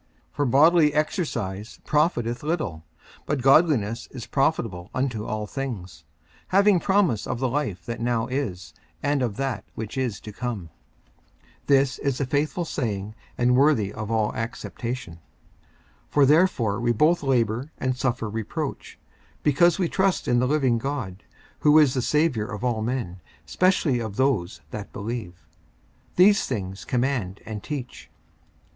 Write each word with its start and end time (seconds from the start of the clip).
54:004:008 0.31 0.35
For 0.37 0.45
bodily 0.47 0.93
exercise 0.95 1.79
profiteth 1.85 2.41
little: 2.41 2.83
but 3.27 3.43
godliness 3.43 4.07
is 4.09 4.25
profitable 4.25 4.89
unto 4.95 5.27
all 5.27 5.45
things, 5.45 6.05
having 6.47 6.79
promise 6.79 7.27
of 7.27 7.37
the 7.37 7.47
life 7.47 7.85
that 7.85 7.99
now 8.01 8.25
is, 8.25 8.73
and 9.03 9.21
of 9.21 9.37
that 9.37 9.63
which 9.75 9.99
is 9.99 10.19
to 10.21 10.31
come. 10.33 10.69
54:004:009 11.67 11.67
This 11.67 11.99
is 11.99 12.19
a 12.19 12.25
faithful 12.25 12.65
saying 12.65 13.13
and 13.37 13.55
worthy 13.55 13.93
of 13.93 14.09
all 14.09 14.33
acceptation. 14.33 15.19
54:004:010 16.09 16.09
For 16.09 16.25
therefore 16.25 16.79
we 16.79 16.91
both 16.91 17.21
labour 17.21 17.71
and 17.77 17.95
suffer 17.95 18.27
reproach, 18.27 18.97
because 19.43 19.77
we 19.77 19.87
trust 19.87 20.27
in 20.27 20.39
the 20.39 20.47
living 20.47 20.79
God, 20.79 21.21
who 21.59 21.77
is 21.77 21.93
the 21.93 22.01
Saviour 22.01 22.47
of 22.47 22.63
all 22.63 22.81
men, 22.81 23.21
specially 23.45 23.99
of 23.99 24.15
those 24.15 24.61
that 24.71 24.91
believe. 24.91 25.45
54:004:011 26.15 26.15
These 26.15 26.45
things 26.47 26.85
command 26.85 27.39
and 27.45 27.61
teach. 27.61 28.09